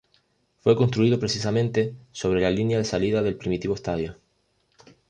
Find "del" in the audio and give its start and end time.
3.21-3.37